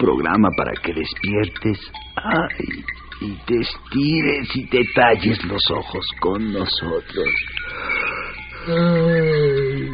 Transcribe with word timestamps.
Programa 0.00 0.48
para 0.56 0.72
que 0.82 0.94
despiertes 0.94 1.78
ay, 2.16 2.84
y 3.20 3.34
te 3.44 3.60
estires 3.60 4.56
y 4.56 4.66
te 4.70 4.82
talles 4.94 5.44
los 5.44 5.60
ojos 5.70 6.06
con 6.20 6.52
nosotros. 6.54 7.28
Ay. 8.66 9.90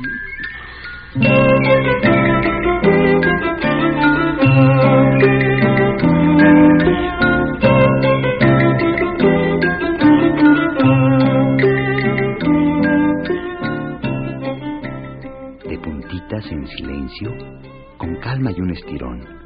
De 15.69 15.79
puntitas 15.79 16.53
en 16.53 16.67
silencio, 16.69 17.31
con 17.99 18.15
calma 18.21 18.53
y 18.57 18.61
un 18.61 18.71
estirón, 18.71 19.46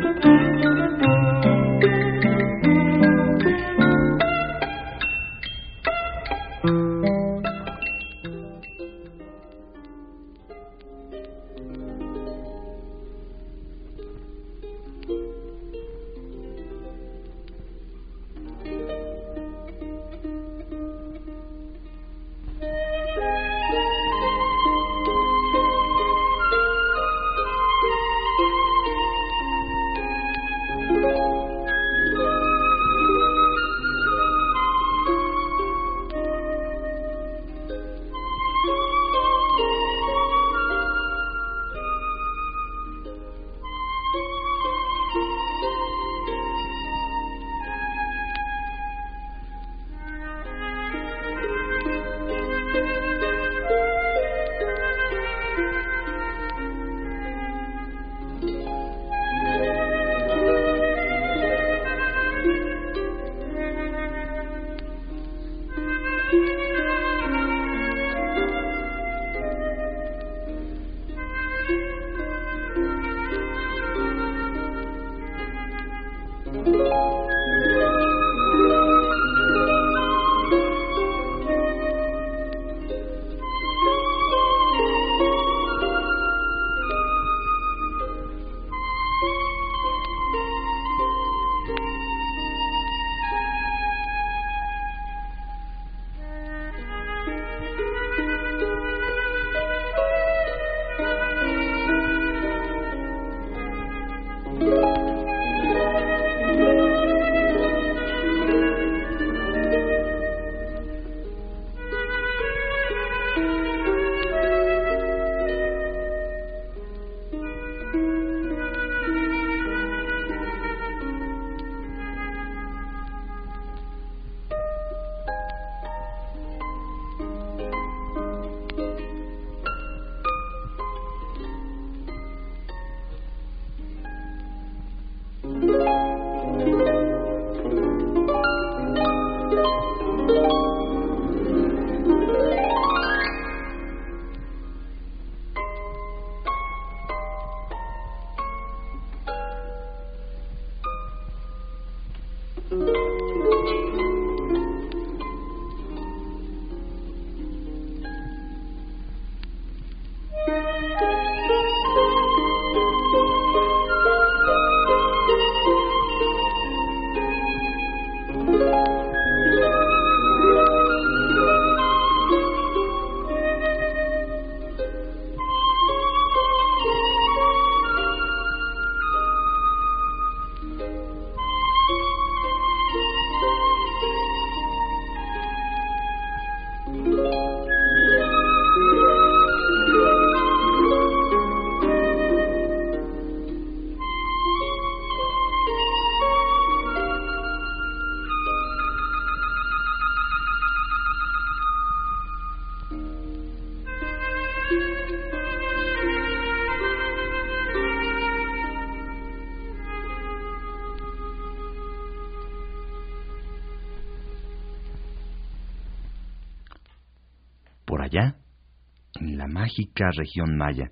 Región 220.17 220.57
maya. 220.57 220.91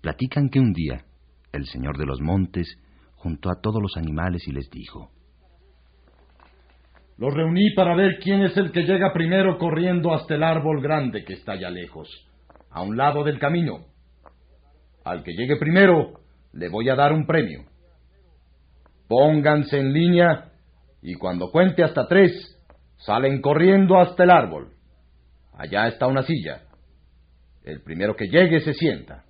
Platican 0.00 0.48
que 0.48 0.60
un 0.60 0.72
día 0.72 1.04
el 1.52 1.66
señor 1.66 1.98
de 1.98 2.06
los 2.06 2.20
montes 2.20 2.78
juntó 3.16 3.50
a 3.50 3.60
todos 3.60 3.82
los 3.82 3.96
animales 3.96 4.46
y 4.46 4.52
les 4.52 4.70
dijo, 4.70 5.10
Los 7.16 7.34
reuní 7.34 7.72
para 7.74 7.96
ver 7.96 8.18
quién 8.20 8.42
es 8.42 8.56
el 8.56 8.70
que 8.70 8.82
llega 8.82 9.12
primero 9.12 9.58
corriendo 9.58 10.14
hasta 10.14 10.34
el 10.34 10.42
árbol 10.42 10.80
grande 10.80 11.24
que 11.24 11.34
está 11.34 11.52
allá 11.52 11.70
lejos, 11.70 12.08
a 12.70 12.82
un 12.82 12.96
lado 12.96 13.24
del 13.24 13.38
camino. 13.38 13.86
Al 15.04 15.22
que 15.22 15.32
llegue 15.32 15.56
primero, 15.56 16.20
le 16.52 16.68
voy 16.68 16.88
a 16.88 16.94
dar 16.94 17.12
un 17.12 17.26
premio. 17.26 17.64
Pónganse 19.08 19.78
en 19.78 19.92
línea 19.92 20.52
y 21.02 21.14
cuando 21.14 21.50
cuente 21.50 21.82
hasta 21.82 22.06
tres, 22.06 22.32
salen 22.98 23.40
corriendo 23.40 23.98
hasta 23.98 24.24
el 24.24 24.30
árbol. 24.30 24.72
Allá 25.54 25.88
está 25.88 26.06
una 26.06 26.22
silla. 26.22 26.67
El 27.68 27.82
primero 27.82 28.16
que 28.16 28.28
llegue 28.28 28.60
se 28.60 28.72
sienta. 28.72 29.24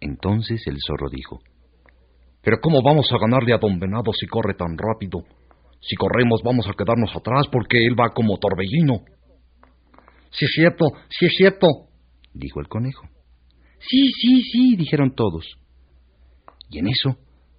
Entonces 0.00 0.60
el 0.66 0.76
zorro 0.84 1.08
dijo, 1.08 1.38
Pero 2.42 2.58
¿cómo 2.60 2.82
vamos 2.82 3.06
a 3.12 3.18
ganarle 3.18 3.54
a 3.54 3.58
don 3.58 3.78
Venado 3.78 4.12
si 4.12 4.26
corre 4.26 4.54
tan 4.54 4.76
rápido? 4.76 5.22
Si 5.80 5.94
corremos 5.94 6.42
vamos 6.42 6.66
a 6.66 6.72
quedarnos 6.72 7.14
atrás 7.14 7.46
porque 7.52 7.86
él 7.86 7.94
va 7.94 8.12
como 8.12 8.38
torbellino. 8.38 9.04
Sí 10.30 10.46
es 10.46 10.50
cierto, 10.52 10.86
sí 11.08 11.26
es 11.26 11.34
cierto, 11.36 11.68
dijo 12.34 12.58
el 12.58 12.66
conejo. 12.66 13.06
Sí, 13.78 14.10
sí, 14.20 14.42
sí, 14.42 14.76
dijeron 14.76 15.14
todos. 15.14 15.46
Y 16.70 16.80
en 16.80 16.88
eso, 16.88 17.16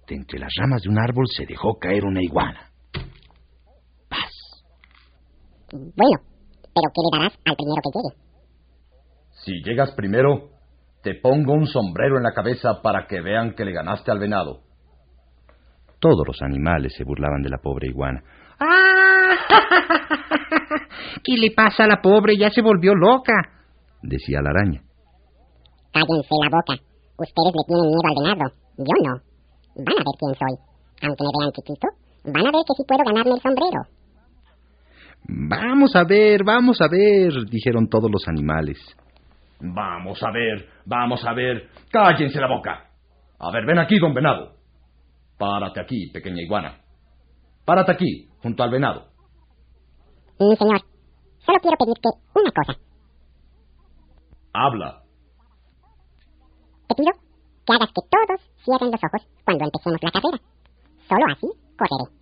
de 0.08 0.16
entre 0.16 0.38
las 0.38 0.52
ramas 0.60 0.82
de 0.82 0.90
un 0.90 0.98
árbol 0.98 1.24
se 1.34 1.46
dejó 1.46 1.78
caer 1.78 2.04
una 2.04 2.22
iguana. 2.22 2.70
¡Paz! 4.10 4.62
Bueno, 5.72 6.20
pero 6.60 6.92
¿qué 6.92 7.00
le 7.00 7.18
darás 7.18 7.38
al 7.46 7.56
primero 7.56 7.80
que 7.82 7.98
llegue? 7.98 8.29
Si 9.44 9.62
llegas 9.62 9.92
primero, 9.92 10.50
te 11.02 11.14
pongo 11.14 11.54
un 11.54 11.66
sombrero 11.66 12.18
en 12.18 12.24
la 12.24 12.32
cabeza 12.32 12.82
para 12.82 13.06
que 13.06 13.20
vean 13.20 13.54
que 13.54 13.64
le 13.64 13.72
ganaste 13.72 14.10
al 14.10 14.18
venado. 14.18 14.60
Todos 15.98 16.26
los 16.26 16.42
animales 16.42 16.94
se 16.94 17.04
burlaban 17.04 17.42
de 17.42 17.48
la 17.48 17.58
pobre 17.58 17.88
iguana. 17.88 18.22
¡Ah! 18.58 19.36
¿Qué 21.24 21.36
le 21.38 21.52
pasa 21.52 21.84
a 21.84 21.86
la 21.86 22.02
pobre? 22.02 22.36
Ya 22.36 22.50
se 22.50 22.60
volvió 22.60 22.94
loca, 22.94 23.34
decía 24.02 24.40
la 24.42 24.50
araña. 24.50 24.82
Cállense 25.92 26.34
la 26.42 26.48
boca. 26.50 26.82
Ustedes 27.16 27.52
le 27.54 27.64
tienen 27.66 27.86
miedo 27.86 28.08
al 28.08 28.14
venado. 28.22 28.54
Yo 28.78 28.94
no. 29.04 29.14
Van 29.76 29.96
a 29.96 30.04
ver 30.04 30.16
quién 30.18 30.34
soy. 30.34 30.56
Aunque 31.02 31.24
me 31.24 31.30
vean 31.38 31.52
chiquito, 31.52 31.88
van 32.24 32.46
a 32.46 32.50
ver 32.52 32.64
que 32.66 32.74
sí 32.76 32.82
puedo 32.86 33.04
ganarme 33.04 33.32
el 33.32 33.40
sombrero. 33.40 33.80
Vamos 35.28 35.96
a 35.96 36.04
ver, 36.04 36.44
vamos 36.44 36.80
a 36.80 36.88
ver, 36.88 37.32
dijeron 37.50 37.88
todos 37.88 38.10
los 38.10 38.26
animales. 38.28 38.78
Vamos 39.60 40.22
a 40.22 40.30
ver, 40.30 40.68
vamos 40.86 41.24
a 41.24 41.34
ver. 41.34 41.68
Cállense 41.90 42.40
la 42.40 42.48
boca. 42.48 42.90
A 43.38 43.50
ver, 43.50 43.66
ven 43.66 43.78
aquí, 43.78 43.98
don 43.98 44.14
venado. 44.14 44.54
Párate 45.38 45.80
aquí, 45.80 46.10
pequeña 46.12 46.42
iguana. 46.42 46.80
Párate 47.64 47.92
aquí, 47.92 48.28
junto 48.42 48.62
al 48.62 48.70
venado. 48.70 49.08
Mi 50.38 50.56
señor, 50.56 50.80
solo 51.38 51.58
quiero 51.60 51.76
pedirte 51.76 52.08
una 52.34 52.50
cosa. 52.50 52.78
Habla. 54.52 55.02
Te 56.88 56.94
pido 56.94 57.12
que 57.66 57.72
hagas 57.72 57.88
que 57.88 58.02
todos 58.10 58.40
cierren 58.64 58.90
los 58.90 59.00
ojos 59.04 59.28
cuando 59.44 59.64
empecemos 59.64 60.00
la 60.02 60.10
carrera. 60.10 60.38
Solo 61.08 61.24
así 61.30 61.46
correré. 61.78 62.20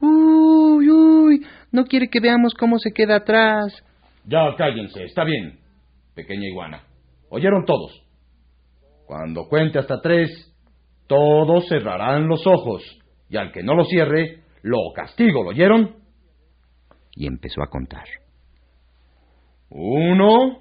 Uy, 0.00 0.90
uy, 0.90 1.46
no 1.72 1.84
quiere 1.84 2.08
que 2.08 2.20
veamos 2.20 2.54
cómo 2.54 2.78
se 2.78 2.92
queda 2.92 3.16
atrás. 3.16 3.84
Ya 4.24 4.54
cállense, 4.56 5.04
está 5.04 5.24
bien, 5.24 5.58
pequeña 6.18 6.48
iguana. 6.48 6.82
¿Oyeron 7.30 7.64
todos? 7.64 8.04
Cuando 9.06 9.48
cuente 9.48 9.78
hasta 9.78 10.00
tres, 10.00 10.52
todos 11.06 11.68
cerrarán 11.68 12.26
los 12.26 12.44
ojos, 12.44 12.82
y 13.30 13.36
al 13.36 13.52
que 13.52 13.62
no 13.62 13.76
lo 13.76 13.84
cierre, 13.84 14.42
lo 14.62 14.78
castigo, 14.96 15.44
¿lo 15.44 15.50
oyeron? 15.50 15.94
Y 17.12 17.28
empezó 17.28 17.62
a 17.62 17.70
contar. 17.70 18.06
Uno, 19.70 20.58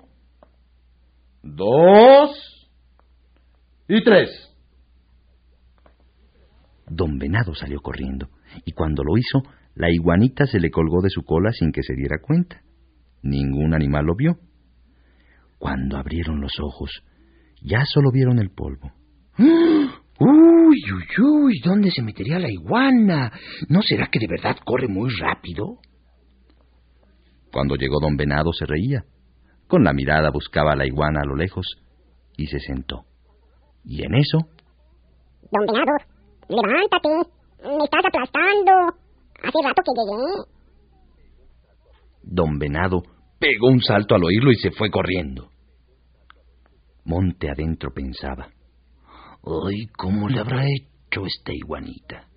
dos 1.41 2.69
y 3.87 4.03
tres. 4.03 4.29
Don 6.85 7.17
Venado 7.17 7.55
salió 7.55 7.79
corriendo, 7.81 8.29
y 8.63 8.73
cuando 8.73 9.03
lo 9.03 9.17
hizo, 9.17 9.41
la 9.73 9.87
iguanita 9.91 10.45
se 10.45 10.59
le 10.59 10.69
colgó 10.69 11.01
de 11.01 11.09
su 11.09 11.23
cola 11.23 11.51
sin 11.51 11.71
que 11.71 11.81
se 11.81 11.95
diera 11.95 12.17
cuenta. 12.21 12.61
Ningún 13.23 13.73
animal 13.73 14.05
lo 14.05 14.15
vio. 14.15 14.37
Cuando 15.57 15.97
abrieron 15.97 16.39
los 16.41 16.53
ojos, 16.59 16.91
ya 17.61 17.83
solo 17.85 18.11
vieron 18.11 18.39
el 18.39 18.51
polvo. 18.51 18.91
Uy, 20.19 20.77
uy, 20.91 21.23
uy, 21.23 21.61
¿dónde 21.63 21.91
se 21.91 22.01
metería 22.01 22.39
la 22.39 22.51
iguana? 22.51 23.31
¿No 23.69 23.81
será 23.81 24.07
que 24.11 24.19
de 24.19 24.27
verdad 24.27 24.57
corre 24.65 24.87
muy 24.87 25.09
rápido? 25.19 25.77
Cuando 27.51 27.75
llegó 27.75 27.99
don 27.99 28.17
Venado 28.17 28.51
se 28.53 28.65
reía. 28.65 29.03
Con 29.67 29.83
la 29.83 29.93
mirada 29.93 30.29
buscaba 30.31 30.73
a 30.73 30.75
la 30.75 30.85
iguana 30.85 31.21
a 31.21 31.25
lo 31.25 31.35
lejos 31.35 31.65
y 32.35 32.47
se 32.47 32.59
sentó. 32.59 33.05
Y 33.83 34.03
en 34.03 34.15
eso... 34.15 34.39
Don 35.51 35.65
Venado, 35.65 35.97
levántate. 36.49 37.09
Me 37.63 37.83
estás 37.83 38.05
aplastando. 38.05 38.71
Hace 39.43 39.57
rato 39.63 39.81
que 39.83 39.91
llegué. 39.93 40.57
Don 42.23 42.57
Venado 42.59 43.03
pegó 43.39 43.67
un 43.67 43.81
salto 43.81 44.15
al 44.15 44.23
oírlo 44.23 44.51
y 44.51 44.55
se 44.55 44.71
fue 44.71 44.89
corriendo. 44.89 45.49
Monte 47.05 47.49
adentro 47.49 47.91
pensaba. 47.93 48.49
¡Ay, 49.43 49.87
cómo 49.95 50.27
le 50.27 50.39
habrá 50.39 50.63
hecho 50.65 51.25
esta 51.25 51.53
iguanita! 51.53 52.27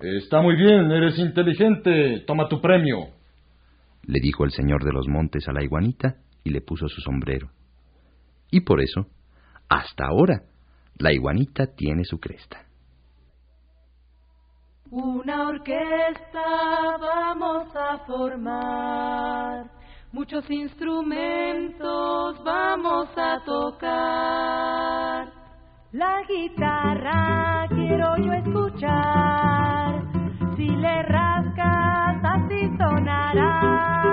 Está 0.00 0.40
muy 0.40 0.56
bien, 0.56 0.90
eres 0.90 1.18
inteligente. 1.18 2.24
Toma 2.26 2.48
tu 2.48 2.60
premio. 2.60 3.08
Le 4.04 4.18
dijo 4.20 4.44
el 4.44 4.50
señor 4.50 4.82
de 4.84 4.92
los 4.92 5.06
montes 5.06 5.46
a 5.46 5.52
la 5.52 5.62
iguanita 5.62 6.16
y 6.42 6.50
le 6.50 6.60
puso 6.60 6.88
su 6.88 7.00
sombrero. 7.00 7.50
Y 8.50 8.62
por 8.62 8.82
eso, 8.82 9.06
hasta 9.68 10.06
ahora, 10.06 10.42
la 10.98 11.12
iguanita 11.12 11.66
tiene 11.76 12.04
su 12.04 12.18
cresta. 12.18 12.66
Una 14.94 15.48
orquesta 15.48 16.98
vamos 17.00 17.74
a 17.74 17.96
formar, 18.06 19.64
muchos 20.12 20.44
instrumentos 20.50 22.44
vamos 22.44 23.08
a 23.16 23.42
tocar. 23.42 25.32
La 25.92 26.22
guitarra 26.28 27.66
quiero 27.70 28.18
yo 28.18 28.34
escuchar, 28.34 30.02
si 30.58 30.68
le 30.68 31.02
rascas 31.04 32.22
así 32.22 32.68
sonará. 32.76 34.12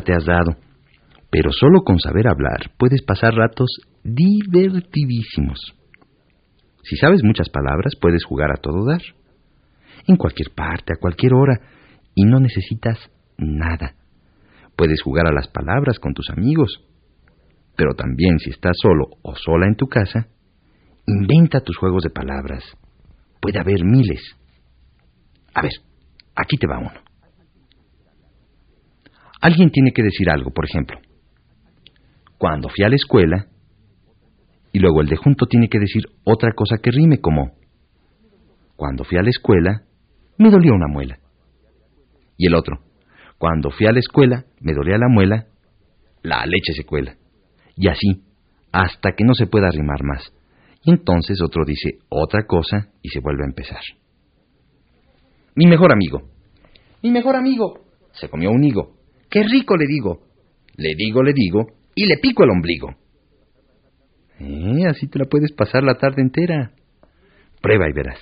Te 0.00 0.14
has 0.14 0.24
dado. 0.24 0.56
Pero 1.30 1.50
solo 1.52 1.82
con 1.82 1.98
saber 1.98 2.28
hablar 2.28 2.72
puedes 2.78 3.02
pasar 3.02 3.34
ratos 3.34 3.70
divertidísimos. 4.02 5.74
Si 6.82 6.96
sabes 6.96 7.22
muchas 7.22 7.48
palabras, 7.48 7.94
puedes 8.00 8.24
jugar 8.24 8.50
a 8.50 8.60
todo 8.60 8.84
dar. 8.84 9.02
En 10.06 10.16
cualquier 10.16 10.50
parte, 10.54 10.92
a 10.92 11.00
cualquier 11.00 11.32
hora, 11.34 11.60
y 12.14 12.24
no 12.24 12.40
necesitas 12.40 12.98
nada. 13.38 13.94
Puedes 14.76 15.00
jugar 15.02 15.26
a 15.26 15.32
las 15.32 15.48
palabras 15.48 15.98
con 15.98 16.12
tus 16.12 16.28
amigos. 16.30 16.84
Pero 17.76 17.94
también 17.94 18.38
si 18.38 18.50
estás 18.50 18.76
solo 18.82 19.06
o 19.22 19.34
sola 19.36 19.66
en 19.66 19.76
tu 19.76 19.86
casa, 19.86 20.26
inventa 21.06 21.60
tus 21.60 21.76
juegos 21.76 22.02
de 22.02 22.10
palabras. 22.10 22.64
Puede 23.40 23.60
haber 23.60 23.84
miles. 23.84 24.36
A 25.54 25.62
ver, 25.62 25.72
aquí 26.34 26.56
te 26.56 26.66
va 26.66 26.78
uno. 26.78 27.11
Alguien 29.42 29.70
tiene 29.70 29.90
que 29.92 30.04
decir 30.04 30.30
algo, 30.30 30.52
por 30.52 30.64
ejemplo. 30.64 31.00
Cuando 32.38 32.68
fui 32.68 32.84
a 32.84 32.88
la 32.88 32.94
escuela, 32.94 33.48
y 34.72 34.78
luego 34.78 35.00
el 35.00 35.08
de 35.08 35.16
junto 35.16 35.46
tiene 35.46 35.68
que 35.68 35.80
decir 35.80 36.04
otra 36.22 36.52
cosa 36.52 36.78
que 36.80 36.92
rime 36.92 37.18
como, 37.20 37.50
cuando 38.76 39.02
fui 39.02 39.18
a 39.18 39.22
la 39.22 39.30
escuela, 39.30 39.82
me 40.38 40.48
dolió 40.48 40.72
una 40.72 40.86
muela. 40.86 41.18
Y 42.36 42.46
el 42.46 42.54
otro, 42.54 42.82
cuando 43.36 43.70
fui 43.70 43.86
a 43.86 43.92
la 43.92 43.98
escuela, 43.98 44.44
me 44.60 44.74
dolía 44.74 44.96
la 44.96 45.08
muela, 45.08 45.48
la 46.22 46.46
leche 46.46 46.72
se 46.72 46.84
cuela. 46.84 47.16
Y 47.76 47.88
así, 47.88 48.22
hasta 48.70 49.10
que 49.16 49.24
no 49.24 49.34
se 49.34 49.48
pueda 49.48 49.70
rimar 49.70 50.04
más. 50.04 50.32
Y 50.84 50.92
entonces 50.92 51.40
otro 51.42 51.64
dice 51.64 51.98
otra 52.08 52.46
cosa 52.46 52.92
y 53.02 53.08
se 53.08 53.18
vuelve 53.18 53.42
a 53.42 53.48
empezar. 53.48 53.82
Mi 55.56 55.66
mejor 55.66 55.92
amigo. 55.92 56.30
Mi 57.02 57.10
mejor 57.10 57.34
amigo. 57.34 57.80
Se 58.12 58.28
comió 58.28 58.50
un 58.50 58.62
higo. 58.62 59.01
¡Qué 59.32 59.42
rico 59.44 59.78
le 59.78 59.86
digo! 59.86 60.20
Le 60.76 60.94
digo, 60.94 61.22
le 61.22 61.32
digo, 61.32 61.66
y 61.94 62.04
le 62.04 62.18
pico 62.18 62.44
el 62.44 62.50
ombligo. 62.50 62.94
Eh, 64.38 64.86
así 64.86 65.08
te 65.08 65.18
la 65.18 65.24
puedes 65.24 65.52
pasar 65.52 65.82
la 65.82 65.94
tarde 65.94 66.20
entera. 66.20 66.72
Prueba 67.62 67.88
y 67.88 67.92
verás. 67.94 68.18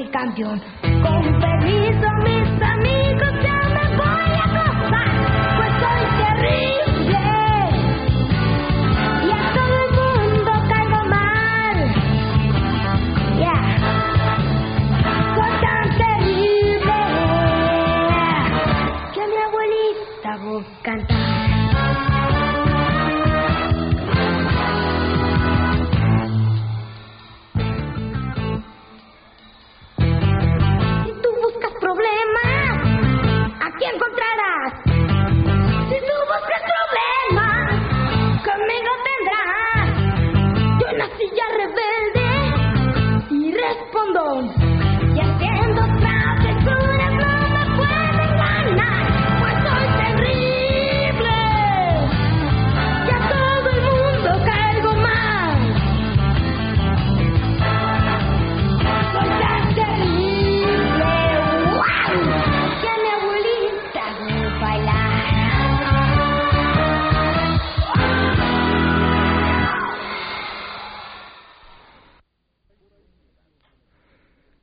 El 0.00 0.10
campeón. 0.10 0.60
Con 1.02 1.40
permiso, 1.40 2.09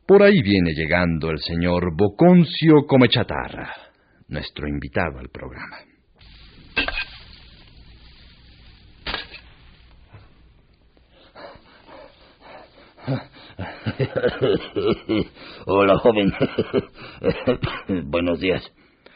Por 0.08 0.24
ahí 0.24 0.42
viene 0.42 0.74
llegando 0.74 1.30
el 1.30 1.40
señor 1.40 1.94
Boconcio 1.94 2.86
Comechatarra, 2.88 3.74
nuestro 4.30 4.66
invitado 4.66 5.20
al 5.20 5.28
programa. 5.28 5.80
Hola, 15.66 15.98
joven. 15.98 16.32
Buenos 18.06 18.40
días. 18.40 18.64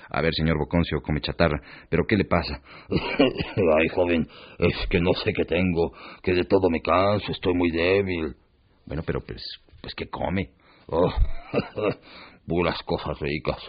A 0.09 0.21
ver, 0.21 0.33
señor 0.33 0.57
Boconcio 0.57 1.01
Comechatarra, 1.01 1.61
¿pero 1.89 2.03
qué 2.05 2.17
le 2.17 2.25
pasa? 2.25 2.61
Ay, 2.89 3.87
joven, 3.95 4.27
es 4.59 4.75
que 4.89 4.99
no 4.99 5.13
sé 5.13 5.31
qué 5.31 5.45
tengo, 5.45 5.93
que 6.21 6.33
de 6.33 6.43
todo 6.43 6.69
me 6.69 6.81
canso, 6.81 7.31
estoy 7.31 7.53
muy 7.53 7.71
débil. 7.71 8.35
Bueno, 8.85 9.03
pero 9.05 9.21
pues, 9.21 9.41
pues 9.81 9.95
¿qué 9.95 10.09
come? 10.09 10.49
Oh, 10.91 11.09
puras 12.47 12.77
cosas 12.85 13.17
ricas, 13.19 13.59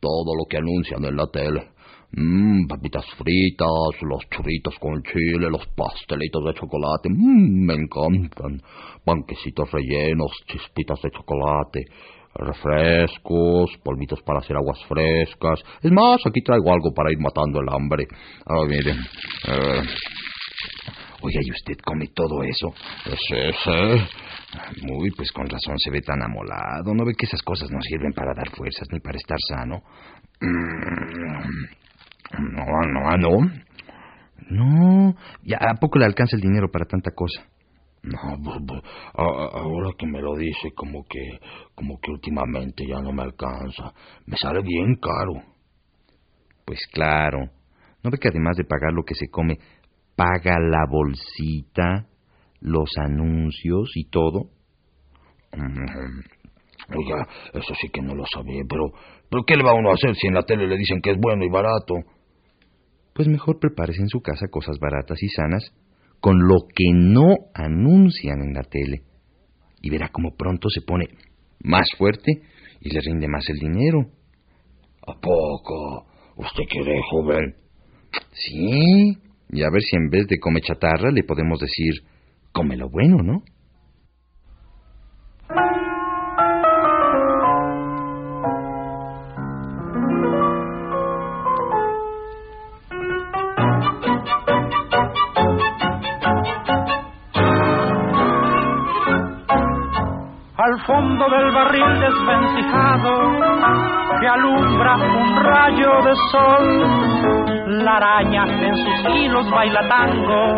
todo 0.00 0.34
lo 0.36 0.44
que 0.48 0.56
anuncian 0.56 1.04
en 1.04 1.16
la 1.16 1.26
tele. 1.28 1.70
Mmm, 2.14 2.66
papitas 2.66 3.06
fritas, 3.16 4.02
los 4.02 4.28
churritos 4.28 4.78
con 4.78 5.02
chile, 5.02 5.48
los 5.48 5.66
pastelitos 5.68 6.44
de 6.44 6.54
chocolate, 6.54 7.08
mmm, 7.08 7.66
me 7.66 7.74
encantan. 7.74 8.60
Panquecitos 9.04 9.70
rellenos, 9.70 10.32
chispitas 10.46 11.00
de 11.02 11.10
chocolate, 11.10 11.84
refrescos, 12.34 13.70
polvitos 13.84 14.20
para 14.22 14.40
hacer 14.40 14.56
aguas 14.56 14.78
frescas. 14.88 15.60
Es 15.82 15.92
más, 15.92 16.20
aquí 16.26 16.42
traigo 16.42 16.72
algo 16.72 16.92
para 16.92 17.12
ir 17.12 17.18
matando 17.18 17.60
el 17.60 17.68
hambre. 17.68 18.06
Ah, 18.44 18.64
miren. 18.66 18.98
Eh, 19.48 19.82
Oiga, 21.22 21.40
¿y 21.42 21.50
usted 21.50 21.76
come 21.84 22.08
todo 22.14 22.42
eso? 22.42 22.72
sí, 23.04 23.36
sí. 23.64 24.86
Muy, 24.86 25.10
pues 25.12 25.30
con 25.32 25.48
razón 25.48 25.78
se 25.78 25.90
ve 25.90 26.00
tan 26.02 26.22
amolado. 26.22 26.92
¿No 26.94 27.04
ve 27.04 27.14
que 27.16 27.26
esas 27.26 27.42
cosas 27.42 27.70
no 27.70 27.80
sirven 27.80 28.12
para 28.12 28.34
dar 28.34 28.50
fuerzas 28.50 28.88
ni 28.92 29.00
para 29.00 29.16
estar 29.16 29.38
sano? 29.48 29.82
Mm, 30.40 31.66
No, 32.54 32.64
no, 32.92 33.16
no. 33.18 33.50
No, 34.50 35.14
ya 35.44 35.58
a 35.60 35.74
poco 35.80 35.98
le 35.98 36.04
alcanza 36.04 36.36
el 36.36 36.42
dinero 36.42 36.70
para 36.70 36.84
tanta 36.84 37.10
cosa. 37.14 37.42
No, 38.02 38.18
a- 38.18 39.58
ahora 39.60 39.90
que 39.96 40.06
me 40.06 40.20
lo 40.20 40.34
dice, 40.36 40.72
como 40.74 41.04
que, 41.08 41.38
como 41.74 41.98
que 42.00 42.10
últimamente 42.10 42.84
ya 42.86 43.00
no 43.00 43.12
me 43.12 43.22
alcanza. 43.22 43.92
Me 44.26 44.36
sale 44.36 44.60
bien 44.62 44.96
caro. 44.96 45.34
Pues 46.64 46.80
claro. 46.92 47.38
¿No 48.02 48.10
ve 48.10 48.18
que 48.18 48.28
además 48.28 48.56
de 48.56 48.64
pagar 48.64 48.92
lo 48.92 49.04
que 49.04 49.14
se 49.14 49.28
come, 49.28 49.58
paga 50.16 50.58
la 50.60 50.84
bolsita, 50.88 52.06
los 52.60 52.90
anuncios 52.98 53.90
y 53.94 54.08
todo? 54.08 54.50
Mm, 55.56 56.20
Oiga, 56.94 57.26
eso 57.54 57.74
sí 57.80 57.88
que 57.88 58.02
no 58.02 58.14
lo 58.14 58.24
sabía, 58.26 58.62
pero, 58.68 58.92
pero 59.30 59.44
¿qué 59.46 59.56
le 59.56 59.64
va 59.64 59.74
uno 59.74 59.90
a 59.90 59.94
hacer 59.94 60.14
si 60.16 60.26
en 60.26 60.34
la 60.34 60.42
tele 60.42 60.66
le 60.66 60.76
dicen 60.76 61.00
que 61.00 61.12
es 61.12 61.18
bueno 61.18 61.44
y 61.44 61.48
barato? 61.48 61.94
Pues 63.14 63.28
mejor 63.28 63.58
prepárese 63.58 64.00
en 64.00 64.08
su 64.08 64.20
casa 64.20 64.48
cosas 64.48 64.78
baratas 64.78 65.22
y 65.22 65.28
sanas 65.28 65.72
con 66.20 66.38
lo 66.38 66.66
que 66.74 66.92
no 66.92 67.34
anuncian 67.54 68.42
en 68.42 68.54
la 68.54 68.62
tele. 68.62 69.02
Y 69.80 69.90
verá 69.90 70.08
cómo 70.08 70.34
pronto 70.36 70.68
se 70.68 70.82
pone 70.82 71.06
más 71.60 71.86
fuerte 71.98 72.42
y 72.80 72.90
le 72.90 73.00
rinde 73.00 73.28
más 73.28 73.48
el 73.48 73.58
dinero. 73.58 74.06
¿A 75.06 75.14
poco? 75.14 76.06
¿Usted 76.36 76.64
quiere, 76.70 77.00
joven? 77.10 77.54
Sí, 78.32 79.18
y 79.52 79.62
a 79.62 79.70
ver 79.70 79.82
si 79.82 79.96
en 79.96 80.08
vez 80.08 80.26
de 80.26 80.40
come 80.40 80.60
chatarra 80.60 81.10
le 81.12 81.22
podemos 81.22 81.60
decir 81.60 82.02
come 82.52 82.76
lo 82.76 82.88
bueno, 82.88 83.18
¿no? 83.22 83.42
Del 101.18 101.50
barril 101.52 102.00
desvencijado 102.00 103.12
que 104.18 104.28
alumbra 104.28 104.96
un 104.96 105.36
rayo 105.36 106.02
de 106.02 106.14
sol. 106.30 107.84
La 107.84 107.96
araña 107.96 108.44
en 108.44 108.76
sus 108.76 109.14
hilos 109.14 109.50
baila 109.50 109.88
tango 109.88 110.54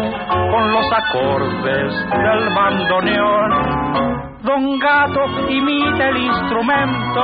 con 0.50 0.72
los 0.72 0.86
acordes 0.92 2.10
del 2.10 2.54
bandoneón. 2.54 3.50
Don 4.42 4.78
Gato 4.78 5.50
imita 5.50 6.08
el 6.08 6.18
instrumento 6.18 7.22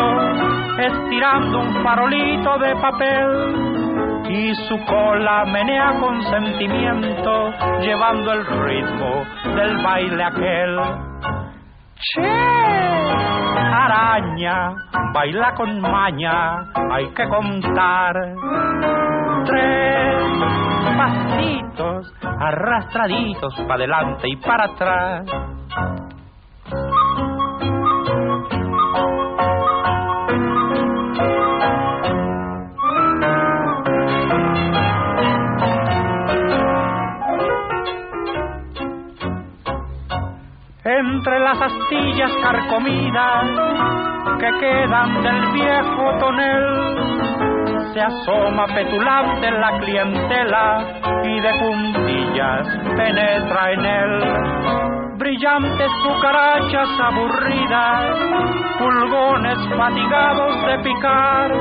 estirando 0.79 1.61
un 1.61 1.83
farolito 1.85 2.59
de 2.59 2.75
papel 2.77 3.90
y 4.29 4.55
su 4.55 4.85
cola 4.87 5.45
menea 5.45 6.01
con 6.01 6.21
sentimiento 6.23 7.53
llevando 7.81 8.33
el 8.33 8.47
ritmo 8.47 9.25
del 9.55 9.77
baile 9.85 10.25
aquel. 10.25 10.81
Che, 12.03 12.60
baila 15.12 15.55
con 15.55 15.81
maña, 15.81 16.59
hay 16.92 17.09
que 17.09 17.29
contar. 17.29 18.14
Tres 19.46 20.14
pasitos 20.96 22.12
arrastraditos 22.22 23.55
para 23.66 23.74
adelante 23.74 24.29
y 24.29 24.37
para 24.37 24.64
atrás. 24.64 25.24
Entre 41.20 41.38
las 41.38 41.61
astillas 41.61 42.33
carcomidas 42.42 43.44
que 44.38 44.50
quedan 44.59 45.22
del 45.22 45.52
viejo 45.52 46.16
tonel, 46.18 47.92
se 47.92 48.00
asoma 48.00 48.66
petulante 48.68 49.50
la 49.50 49.78
clientela 49.80 50.83
y 51.22 51.40
de 51.40 51.52
puntillas 51.61 52.66
penetra 52.96 53.72
en 53.72 53.85
él. 53.85 55.18
Brillantes 55.18 55.90
cucarachas 56.02 56.88
aburridas, 56.98 58.16
pulgones 58.78 59.59
fatigados 59.76 60.66
de 60.68 60.78
picar, 60.78 61.54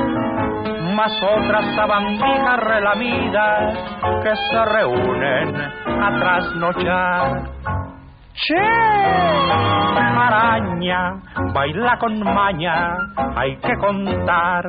más 0.96 1.12
otras 1.22 1.66
sabandijas 1.74 2.60
relamidas 2.60 3.74
que 4.22 4.34
se 4.36 4.64
reúnen 4.64 5.54
a 6.02 6.18
trasnochar. 6.18 7.69
Che, 8.32 8.56
araña, 10.30 11.20
baila 11.52 11.98
con 11.98 12.22
maña, 12.22 12.96
hay 13.36 13.56
que 13.56 13.76
contar. 13.78 14.64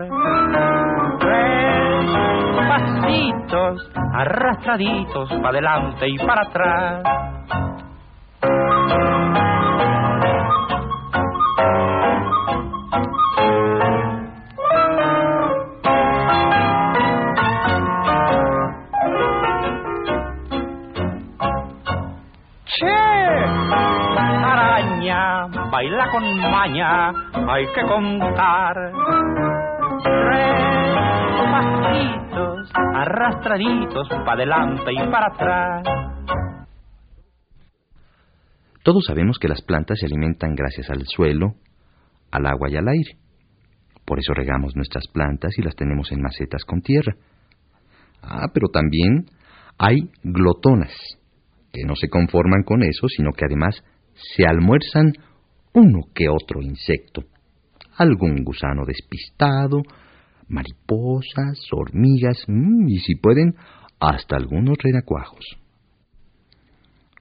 Tres 1.19 2.05
pasitos 2.67 3.91
arrastraditos 4.13 5.29
para 5.41 5.49
adelante 5.49 6.07
y 6.07 6.17
para 6.17 6.41
atrás. 6.41 7.03
Baila 25.81 26.11
con 26.11 26.23
maña, 26.37 27.09
hay 27.33 27.65
que 27.73 27.81
contar. 27.81 28.75
Tres 31.81 32.69
arrastraditos 32.93 34.07
para 34.09 34.33
adelante 34.33 34.91
y 34.93 35.11
para 35.11 35.27
atrás. 35.27 35.83
Todos 38.83 39.05
sabemos 39.05 39.37
que 39.39 39.47
las 39.47 39.61
plantas 39.61 39.99
se 39.99 40.05
alimentan 40.05 40.53
gracias 40.55 40.89
al 40.89 41.05
suelo, 41.07 41.55
al 42.31 42.45
agua 42.45 42.69
y 42.69 42.77
al 42.77 42.87
aire. 42.87 43.17
Por 44.05 44.19
eso 44.19 44.33
regamos 44.33 44.75
nuestras 44.75 45.07
plantas 45.07 45.57
y 45.57 45.61
las 45.63 45.75
tenemos 45.75 46.11
en 46.11 46.21
macetas 46.21 46.63
con 46.63 46.81
tierra. 46.81 47.15
Ah, 48.21 48.47
pero 48.53 48.67
también 48.67 49.25
hay 49.79 49.97
glotonas, 50.23 50.93
que 51.73 51.83
no 51.85 51.95
se 51.95 52.09
conforman 52.09 52.63
con 52.63 52.83
eso, 52.83 53.07
sino 53.07 53.31
que 53.31 53.45
además 53.45 53.83
se 54.35 54.45
almuerzan 54.45 55.13
uno 55.73 56.01
que 56.13 56.29
otro 56.29 56.61
insecto. 56.61 57.23
Algún 57.97 58.43
gusano 58.43 58.85
despistado, 58.85 59.81
mariposas, 60.47 61.59
hormigas 61.71 62.43
mm, 62.47 62.87
y 62.89 62.99
si 62.99 63.15
pueden, 63.15 63.55
hasta 63.99 64.35
algunos 64.35 64.77
renacuajos. 64.81 65.45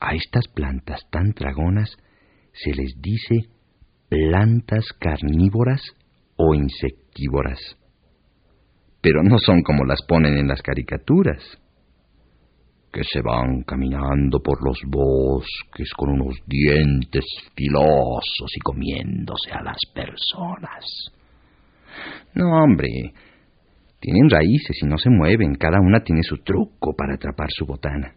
A 0.01 0.15
estas 0.15 0.49
plantas 0.49 1.01
tan 1.11 1.33
dragonas 1.33 1.97
se 2.53 2.75
les 2.75 3.01
dice 3.01 3.49
plantas 4.09 4.87
carnívoras 4.99 5.83
o 6.37 6.55
insectívoras. 6.55 7.61
Pero 9.03 9.23
no 9.23 9.39
son 9.39 9.63
como 9.63 9.85
las 9.85 10.03
ponen 10.09 10.39
en 10.39 10.49
las 10.49 10.63
caricaturas, 10.63 11.60
que 12.93 13.05
se 13.05 13.21
van 13.23 13.63
caminando 13.63 14.41
por 14.41 14.65
los 14.65 14.81
bosques 14.87 15.93
con 15.97 16.11
unos 16.11 16.37
dientes 16.47 17.25
filosos 17.55 18.51
y 18.57 18.61
comiéndose 18.61 19.53
a 19.53 19.63
las 19.63 19.79
personas. 19.95 21.13
No, 22.35 22.47
hombre, 22.63 23.13
tienen 24.01 24.31
raíces 24.31 24.77
y 24.83 24.87
no 24.87 24.99
se 24.99 25.11
mueven, 25.11 25.55
cada 25.55 25.81
una 25.81 26.01
tiene 26.03 26.23
su 26.23 26.39
truco 26.39 26.95
para 26.97 27.15
atrapar 27.15 27.49
su 27.51 27.67
botana. 27.67 28.15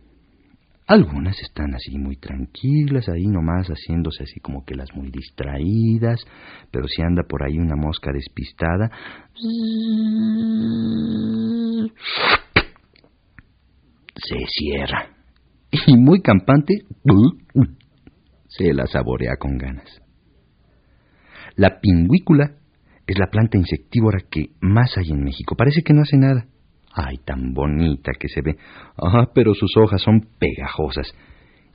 Algunas 0.85 1.39
están 1.41 1.73
así 1.75 1.97
muy 1.97 2.17
tranquilas, 2.17 3.07
ahí 3.07 3.25
nomás 3.27 3.67
haciéndose 3.67 4.23
así 4.23 4.41
como 4.41 4.65
que 4.65 4.75
las 4.75 4.93
muy 4.93 5.09
distraídas, 5.11 6.19
pero 6.71 6.87
si 6.89 7.01
anda 7.01 7.23
por 7.23 7.43
ahí 7.43 7.57
una 7.57 7.75
mosca 7.77 8.11
despistada, 8.11 8.91
se 14.15 14.37
cierra. 14.47 15.09
Y 15.87 15.97
muy 15.97 16.21
campante, 16.21 16.83
se 18.47 18.73
la 18.73 18.85
saborea 18.85 19.37
con 19.39 19.57
ganas. 19.57 20.01
La 21.55 21.79
pingüícula 21.79 22.51
es 23.07 23.17
la 23.17 23.27
planta 23.27 23.57
insectívora 23.57 24.19
que 24.29 24.51
más 24.61 24.97
hay 24.97 25.09
en 25.11 25.23
México. 25.23 25.55
Parece 25.55 25.81
que 25.81 25.93
no 25.93 26.01
hace 26.01 26.17
nada. 26.17 26.45
Ay, 26.93 27.17
tan 27.25 27.53
bonita 27.53 28.11
que 28.19 28.27
se 28.29 28.41
ve. 28.41 28.55
Ah, 28.97 29.29
pero 29.33 29.53
sus 29.55 29.75
hojas 29.77 30.01
son 30.01 30.27
pegajosas. 30.39 31.11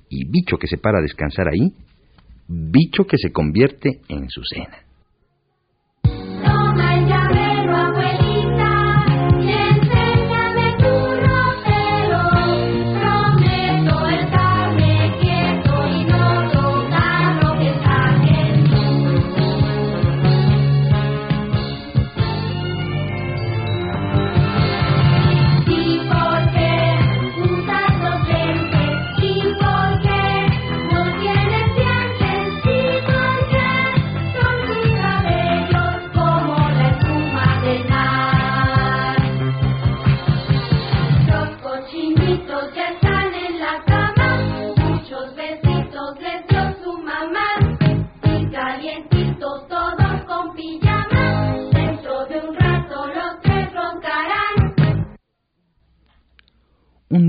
Y 0.09 0.29
bicho 0.31 0.59
que 0.59 0.68
se 0.68 0.79
para 0.79 0.98
a 0.98 1.03
descansar 1.03 1.48
ahí, 1.48 1.74
bicho 2.46 3.05
que 3.05 3.18
se 3.18 3.33
convierte 3.33 4.01
en 4.09 4.31
su 4.31 4.42
cena. 4.44 4.88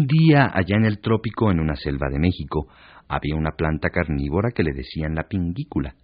Día 0.10 0.52
allá 0.54 0.76
en 0.76 0.86
el 0.86 1.00
trópico, 1.00 1.52
en 1.52 1.60
una 1.60 1.76
selva 1.76 2.10
de 2.10 2.20
México, 2.20 2.68
había 3.08 3.36
una 3.36 3.52
planta 3.52 3.90
carnívora 3.90 4.52
que 4.52 4.64
le 4.64 4.74
decían 4.74 5.16
la 5.16 5.28
pingícula. 5.28 5.96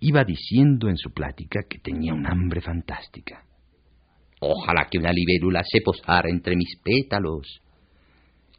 Iba 0.00 0.24
diciendo 0.24 0.88
en 0.88 0.96
su 0.96 1.10
plática 1.10 1.60
que 1.68 1.78
tenía 1.78 2.14
un 2.14 2.26
hambre 2.26 2.60
fantástica. 2.60 3.44
Ojalá 4.40 4.86
que 4.90 4.98
una 4.98 5.12
libélula 5.12 5.62
se 5.64 5.80
posara 5.80 6.30
entre 6.30 6.56
mis 6.56 6.76
pétalos. 6.82 7.60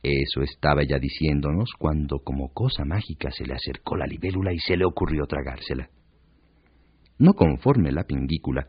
Eso 0.04 0.42
estaba 0.42 0.82
ella 0.82 1.00
diciéndonos 1.00 1.72
cuando, 1.78 2.20
como 2.20 2.54
cosa 2.54 2.84
mágica, 2.84 3.32
se 3.32 3.46
le 3.46 3.54
acercó 3.54 3.96
la 3.96 4.06
libélula 4.06 4.54
y 4.54 4.60
se 4.60 4.76
le 4.76 4.86
ocurrió 4.86 5.26
tragársela. 5.26 5.90
No 7.18 7.34
conforme 7.34 7.92
la 7.92 8.04
pingícula, 8.04 8.68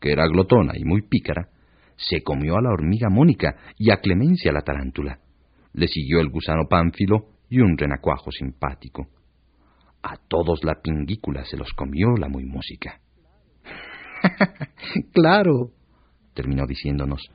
que 0.00 0.12
era 0.12 0.26
glotona 0.26 0.72
y 0.76 0.84
muy 0.84 1.02
pícara, 1.02 1.48
se 1.96 2.22
comió 2.22 2.56
a 2.56 2.62
la 2.62 2.70
hormiga 2.70 3.10
Mónica 3.10 3.56
y 3.76 3.90
a 3.90 3.98
Clemencia 3.98 4.52
la 4.52 4.62
tarántula. 4.62 5.20
Le 5.72 5.86
siguió 5.88 6.20
el 6.20 6.30
gusano 6.30 6.66
pánfilo 6.68 7.26
y 7.48 7.60
un 7.60 7.76
renacuajo 7.76 8.30
simpático. 8.30 9.08
A 10.02 10.16
todos 10.28 10.64
la 10.64 10.80
pingícula 10.80 11.44
se 11.44 11.56
los 11.56 11.72
comió 11.72 12.08
la 12.18 12.28
muy 12.28 12.44
música. 12.44 13.00
claro, 15.12 15.70
terminó 16.34 16.66
diciéndonos. 16.66 17.30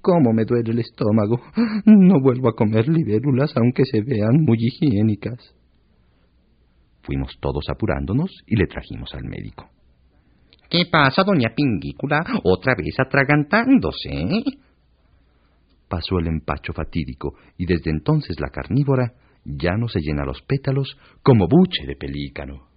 ¿Cómo 0.00 0.32
me 0.32 0.44
duele 0.44 0.70
el 0.70 0.78
estómago? 0.78 1.40
No 1.84 2.20
vuelvo 2.20 2.48
a 2.48 2.54
comer 2.54 2.88
libélulas 2.88 3.52
aunque 3.56 3.84
se 3.84 4.00
vean 4.02 4.44
muy 4.44 4.58
higiénicas. 4.60 5.54
Fuimos 7.02 7.36
todos 7.40 7.64
apurándonos 7.68 8.30
y 8.46 8.56
le 8.56 8.66
trajimos 8.66 9.14
al 9.14 9.24
médico. 9.24 9.68
¿Qué 10.68 10.84
pasa, 10.90 11.24
doña 11.24 11.54
Pingícula? 11.54 12.20
Otra 12.44 12.74
vez 12.76 12.94
atragantándose. 12.98 14.10
Pasó 15.88 16.18
el 16.18 16.26
empacho 16.26 16.72
fatídico 16.72 17.34
y 17.56 17.66
desde 17.66 17.90
entonces 17.90 18.38
la 18.40 18.50
carnívora 18.50 19.14
ya 19.44 19.72
no 19.78 19.88
se 19.88 20.00
llena 20.00 20.24
los 20.24 20.42
pétalos 20.42 20.96
como 21.22 21.46
buche 21.48 21.86
de 21.86 21.96
pelícano. 21.96 22.67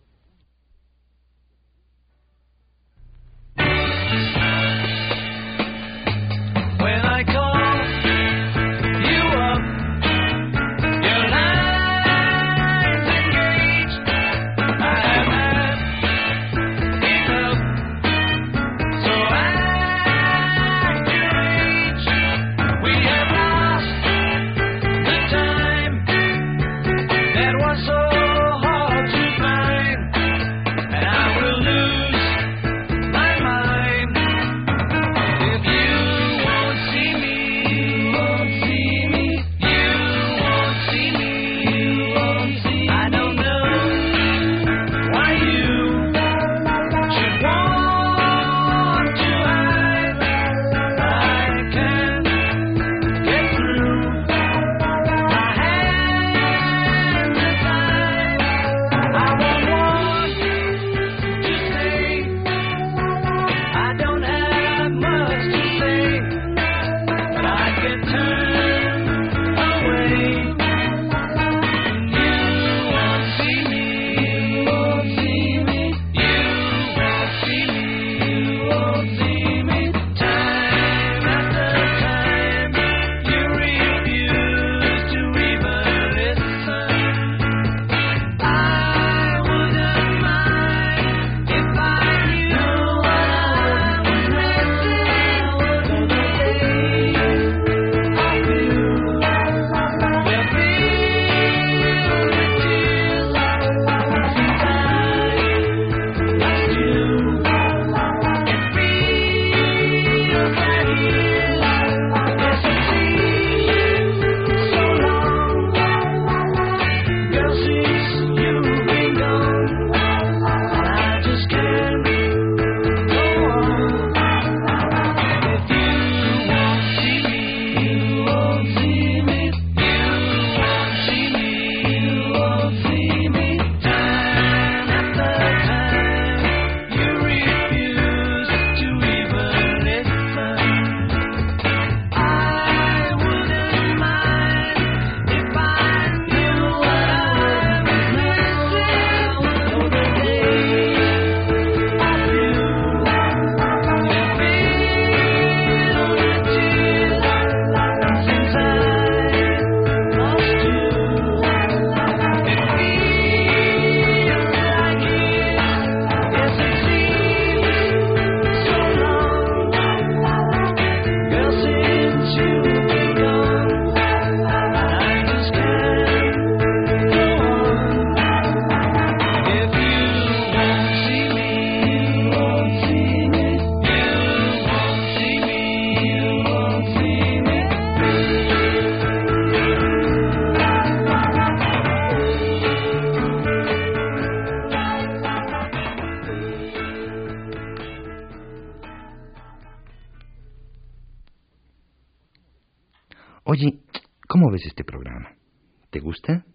¿Te 205.91 205.99
gusta? 205.99 206.45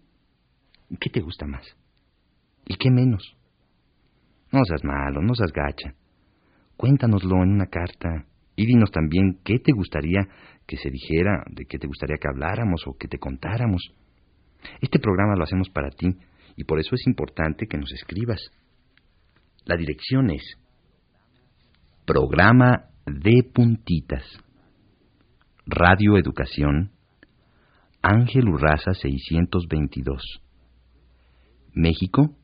¿Qué 0.99 1.09
te 1.09 1.21
gusta 1.21 1.45
más? 1.45 1.65
¿Y 2.65 2.75
qué 2.75 2.89
menos? 2.89 3.35
No 4.51 4.63
seas 4.65 4.83
malo, 4.83 5.21
no 5.21 5.35
seas 5.35 5.51
gacha. 5.53 5.93
Cuéntanoslo 6.75 7.43
en 7.43 7.51
una 7.51 7.67
carta 7.67 8.25
y 8.55 8.65
dinos 8.65 8.91
también 8.91 9.39
qué 9.43 9.59
te 9.59 9.71
gustaría 9.73 10.21
que 10.65 10.77
se 10.77 10.89
dijera, 10.89 11.43
de 11.49 11.65
qué 11.65 11.77
te 11.77 11.87
gustaría 11.87 12.17
que 12.17 12.27
habláramos 12.27 12.81
o 12.87 12.97
que 12.97 13.07
te 13.07 13.19
contáramos. 13.19 13.81
Este 14.81 14.99
programa 14.99 15.35
lo 15.35 15.43
hacemos 15.43 15.69
para 15.69 15.89
ti 15.89 16.07
y 16.55 16.63
por 16.63 16.79
eso 16.79 16.95
es 16.95 17.05
importante 17.05 17.67
que 17.67 17.77
nos 17.77 17.91
escribas. 17.93 18.41
La 19.65 19.77
dirección 19.77 20.31
es 20.31 20.57
Programa 22.05 22.89
de 23.05 23.43
Puntitas. 23.53 24.23
Radio 25.65 26.17
Educación. 26.17 26.96
Ángel 28.01 28.47
Urraza 28.47 28.93
622. 28.93 30.21
México 31.73 32.35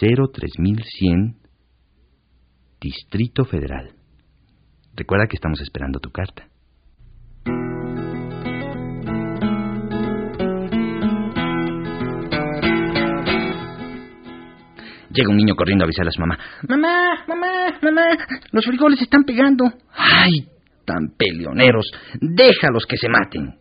03100 0.00 1.36
Distrito 2.80 3.44
Federal. 3.44 3.94
Recuerda 4.94 5.26
que 5.26 5.36
estamos 5.36 5.60
esperando 5.60 6.00
tu 6.00 6.10
carta. 6.10 6.48
Llega 15.12 15.28
un 15.28 15.36
niño 15.36 15.56
corriendo 15.56 15.84
a 15.84 15.86
avisar 15.86 16.06
a 16.06 16.10
su 16.10 16.20
mamá. 16.20 16.38
Mamá, 16.68 17.24
mamá, 17.26 17.78
mamá, 17.82 18.02
los 18.52 18.64
frijoles 18.64 19.02
están 19.02 19.24
pegando. 19.24 19.64
Ay, 19.92 20.48
tan 20.84 21.08
peleoneros. 21.18 21.90
Déjalos 22.20 22.86
que 22.86 22.96
se 22.96 23.08
maten. 23.08 23.58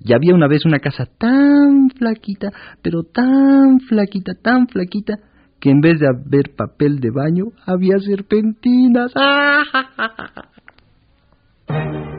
Y 0.00 0.12
había 0.12 0.34
una 0.34 0.48
vez 0.48 0.64
una 0.64 0.78
casa 0.78 1.04
tan 1.18 1.90
flaquita, 1.90 2.50
pero 2.82 3.02
tan 3.02 3.80
flaquita, 3.80 4.32
tan 4.40 4.68
flaquita, 4.68 5.14
que 5.60 5.70
en 5.70 5.80
vez 5.80 5.98
de 5.98 6.08
haber 6.08 6.54
papel 6.56 7.00
de 7.00 7.10
baño, 7.10 7.46
había 7.66 7.98
serpentinas. 7.98 9.12
¡Ah! 9.16 9.62